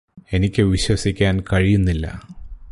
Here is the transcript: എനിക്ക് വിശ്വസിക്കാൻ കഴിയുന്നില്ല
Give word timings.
എനിക്ക് 0.33 0.61
വിശ്വസിക്കാൻ 0.61 1.43
കഴിയുന്നില്ല 1.53 2.05